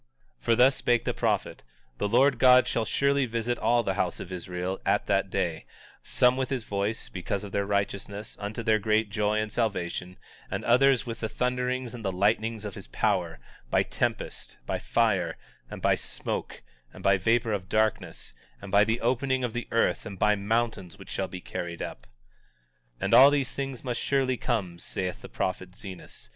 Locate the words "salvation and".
9.51-10.65